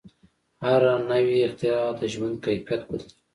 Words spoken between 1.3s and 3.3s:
اختراع د ژوند کیفیت بدلوي.